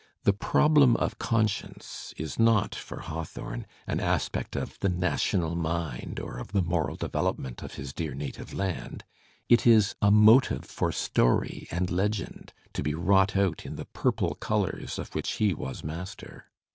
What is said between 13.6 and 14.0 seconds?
in the